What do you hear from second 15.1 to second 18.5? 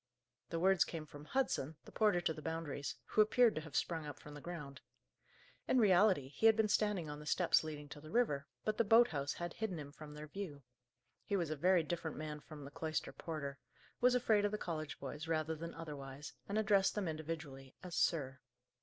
rather than otherwise, and addressed them individually as "sir."